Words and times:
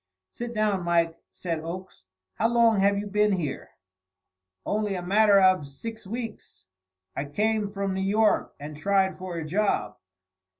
"Sit 0.31 0.55
down, 0.55 0.81
Mike," 0.83 1.19
said 1.29 1.59
Oakes. 1.59 2.05
"How 2.33 2.47
long 2.47 2.79
have 2.79 2.97
you 2.97 3.05
been 3.05 3.33
here?" 3.33 3.69
"Only 4.65 4.95
a 4.95 5.03
matter 5.03 5.39
av 5.39 5.67
six 5.67 6.07
weeks. 6.07 6.65
I 7.15 7.25
came 7.25 7.69
from 7.71 7.93
New 7.93 8.01
York 8.01 8.55
and 8.59 8.75
tried 8.75 9.19
for 9.19 9.37
a 9.37 9.45
job. 9.45 9.99